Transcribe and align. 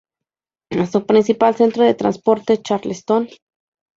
Su 0.91 1.05
principal 1.05 1.53
centro 1.53 1.83
de 1.83 1.93
transportes 1.93 2.57
es 2.57 2.63
Charleston. 2.63 3.29